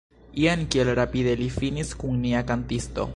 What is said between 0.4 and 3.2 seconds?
Jen kiel rapide li finis kun nia kantisto!